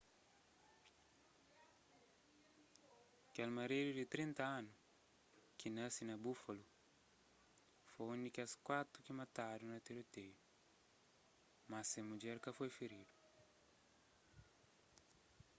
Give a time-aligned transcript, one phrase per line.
[3.33, 4.71] kel maridu di 30 anu
[5.57, 6.65] ki nasi na buffalo
[7.89, 10.35] foi un di kes kuatu ki matadu na tiroteiu
[11.69, 13.13] más se mudjer ka foi firidu